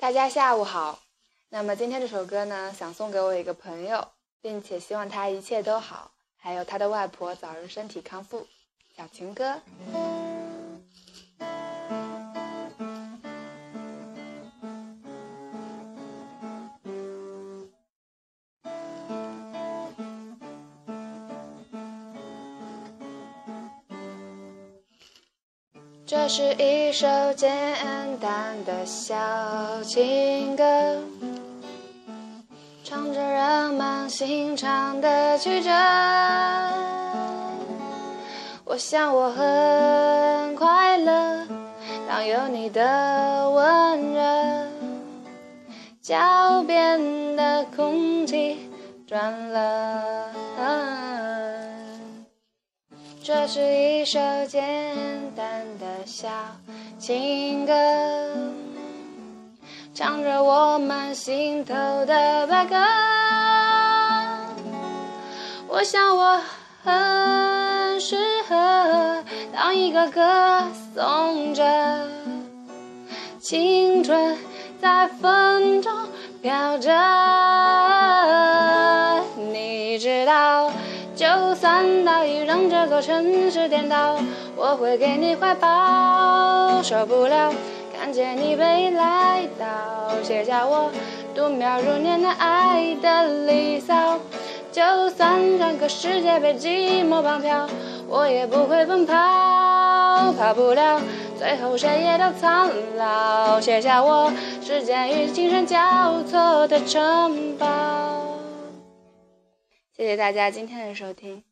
[0.00, 1.00] 大家下午好。
[1.48, 4.06] 那么今天这首歌呢，想送给我一个朋友，
[4.40, 8.46] 并且希望他一切都好，还有他的外婆早日身体康复。
[8.96, 9.60] 小情歌。
[26.10, 27.06] 这是一首
[27.36, 27.52] 简
[28.18, 29.14] 单的小
[29.84, 30.64] 情歌，
[32.82, 35.68] 唱着人们心肠的曲折。
[38.64, 41.46] 我想我很快乐，
[42.08, 44.66] 当有你的温热，
[46.00, 48.70] 脚边的空气
[49.06, 50.32] 转了。
[53.28, 54.64] 这是一首简
[55.36, 56.28] 单的小
[56.98, 57.74] 情歌，
[59.94, 61.74] 唱着我们心头
[62.06, 62.74] 的白鸽。
[65.68, 66.40] 我想我
[66.82, 68.16] 很适
[68.48, 70.62] 合当一个歌
[70.94, 71.62] 颂者，
[73.38, 74.38] 青春
[74.80, 75.92] 在风中
[76.40, 76.90] 飘着，
[79.52, 80.70] 你知道。
[81.18, 84.16] 就算大雨让这座城市颠倒，
[84.54, 86.80] 我会给你怀抱。
[86.80, 87.52] 受不了
[87.92, 89.66] 看见你被来到，
[90.22, 90.92] 写下我
[91.34, 94.20] 度秒如年的爱的离骚。
[94.70, 97.66] 就算整个世界被寂寞绑票，
[98.06, 99.12] 我也不会奔跑。
[100.38, 101.00] 跑不了，
[101.36, 103.60] 最后谁也都苍老。
[103.60, 104.32] 写下我
[104.64, 107.66] 时间与精神交错的城堡。
[109.98, 111.42] 谢谢大家今天的收听。